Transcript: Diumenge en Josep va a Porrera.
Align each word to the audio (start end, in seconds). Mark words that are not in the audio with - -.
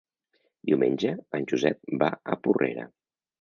Diumenge 0.69 1.11
en 1.41 1.45
Josep 1.51 1.93
va 2.05 2.09
a 2.33 2.39
Porrera. 2.49 2.89